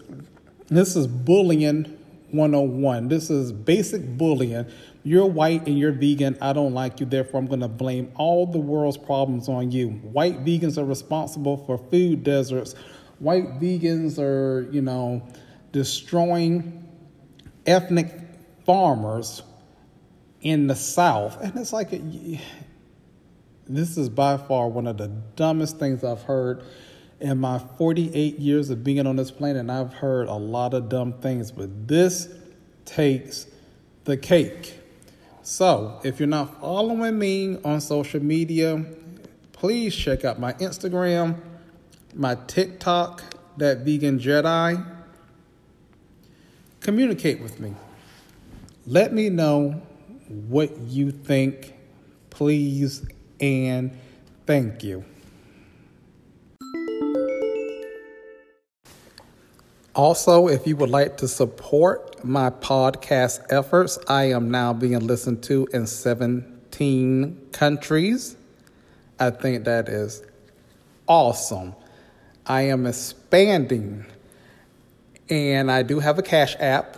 this 0.68 0.96
is 0.96 1.06
bullying 1.06 1.96
101. 2.32 3.08
This 3.08 3.30
is 3.30 3.52
basic 3.52 4.18
bullying 4.18 4.66
you're 5.06 5.28
white 5.28 5.68
and 5.68 5.78
you're 5.78 5.92
vegan. 5.92 6.36
I 6.42 6.52
don't 6.52 6.74
like 6.74 7.00
you. 7.00 7.06
Therefore, 7.06 7.40
I'm 7.40 7.46
going 7.46 7.60
to 7.60 7.68
blame 7.68 8.12
all 8.16 8.48
the 8.48 8.58
world's 8.58 8.98
problems 8.98 9.48
on 9.48 9.72
you. 9.72 9.90
White 9.90 10.44
vegans 10.44 10.80
are 10.80 10.84
responsible 10.84 11.58
for 11.58 11.78
food 11.78 12.24
deserts. 12.24 12.74
White 13.20 13.60
vegans 13.60 14.18
are, 14.18 14.68
you 14.72 14.82
know, 14.82 15.22
destroying 15.72 16.90
ethnic 17.68 18.20
farmers 18.66 19.44
in 20.42 20.66
the 20.66 20.76
South. 20.76 21.40
And 21.40 21.56
it's 21.56 21.72
like, 21.72 21.92
this 23.68 23.98
is 23.98 24.10
by 24.10 24.38
far 24.38 24.70
one 24.70 24.88
of 24.88 24.98
the 24.98 25.10
dumbest 25.36 25.78
things 25.78 26.04
I've 26.04 26.24
heard 26.24 26.64
in 27.20 27.38
my 27.38 27.60
48 27.60 28.40
years 28.40 28.72
of 28.72 28.84
being 28.84 29.06
on 29.06 29.18
this 29.18 29.30
planet. 29.30 29.60
And 29.60 29.72
I've 29.72 29.94
heard 29.94 30.30
a 30.30 30.34
lot 30.34 30.74
of 30.74 30.90
dumb 30.90 31.14
things, 31.14 31.52
but 31.52 31.88
this 31.88 32.28
takes 32.86 33.46
the 34.06 34.18
cake. 34.18 34.80
So, 35.48 36.00
if 36.04 36.20
you're 36.20 36.26
not 36.26 36.60
following 36.60 37.20
me 37.20 37.60
on 37.64 37.80
social 37.80 38.20
media, 38.20 38.84
please 39.52 39.96
check 39.96 40.26
out 40.26 40.40
my 40.40 40.54
Instagram, 40.54 41.40
my 42.16 42.34
TikTok, 42.48 43.22
that 43.58 43.82
vegan 43.82 44.18
Jedi. 44.18 44.84
Communicate 46.80 47.44
with 47.44 47.60
me. 47.60 47.76
Let 48.88 49.14
me 49.14 49.30
know 49.30 49.84
what 50.28 50.76
you 50.80 51.12
think, 51.12 51.76
please, 52.32 53.06
and 53.40 53.96
thank 54.48 54.84
you. 54.84 55.06
Also, 59.96 60.50
if 60.50 60.68
you 60.68 60.76
would 60.76 60.90
like 60.90 61.16
to 61.16 61.28
support 61.28 62.22
my 62.26 62.50
podcast 62.50 63.40
efforts, 63.50 63.98
I 64.10 64.26
am 64.26 64.52
now 64.52 64.74
being 64.74 65.00
listened 65.00 65.42
to 65.44 65.70
in 65.72 65.88
17 65.88 67.48
countries. 67.54 68.36
I 69.18 69.30
think 69.30 69.64
that 69.64 69.88
is 69.88 70.22
awesome. 71.08 71.76
I 72.46 72.64
am 72.64 72.86
expanding, 72.86 74.06
and 75.30 75.72
I 75.72 75.82
do 75.84 76.00
have 76.00 76.20
a 76.20 76.24
cash 76.24 76.58
app, 76.60 76.98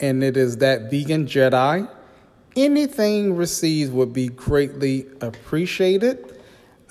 and 0.00 0.22
it 0.22 0.36
is 0.36 0.58
that 0.58 0.92
Vegan 0.92 1.26
Jedi. 1.26 1.88
Anything 2.54 3.34
received 3.34 3.92
would 3.94 4.12
be 4.12 4.28
greatly 4.28 5.06
appreciated. 5.20 6.33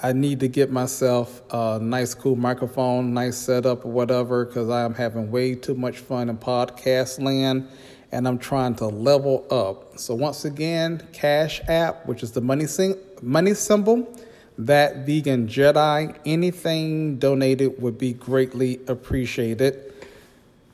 I 0.05 0.11
need 0.11 0.41
to 0.41 0.49
get 0.49 0.69
myself 0.69 1.41
a 1.49 1.79
nice, 1.81 2.13
cool 2.13 2.35
microphone, 2.35 3.13
nice 3.13 3.37
setup, 3.37 3.85
or 3.85 3.91
whatever, 3.93 4.43
because 4.43 4.69
I 4.69 4.83
am 4.83 4.93
having 4.93 5.31
way 5.31 5.55
too 5.55 5.75
much 5.75 5.99
fun 5.99 6.29
in 6.29 6.37
podcast 6.37 7.23
land 7.23 7.69
and 8.11 8.27
I'm 8.27 8.37
trying 8.37 8.75
to 8.75 8.87
level 8.87 9.45
up. 9.49 9.97
So, 9.97 10.13
once 10.13 10.43
again, 10.43 11.07
Cash 11.13 11.61
App, 11.69 12.05
which 12.05 12.21
is 12.21 12.33
the 12.33 12.41
money, 12.41 12.67
sing- 12.67 12.97
money 13.21 13.53
symbol, 13.53 14.13
that 14.57 15.05
vegan 15.05 15.47
Jedi, 15.47 16.15
anything 16.25 17.17
donated 17.17 17.81
would 17.81 17.97
be 17.97 18.11
greatly 18.11 18.81
appreciated. 18.87 19.93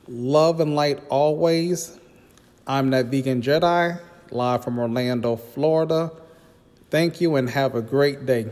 Love 0.08 0.60
and 0.60 0.76
light 0.76 1.04
always. 1.10 2.00
I'm 2.66 2.90
that 2.90 3.06
vegan 3.06 3.44
Jedi, 3.44 4.02
live 4.32 4.64
from 4.64 4.80
Orlando, 4.80 5.36
Florida. 5.36 6.12
Thank 6.90 7.22
you 7.22 7.36
and 7.36 7.48
have 7.48 7.76
a 7.76 7.82
great 7.84 8.26
day. 8.26 8.48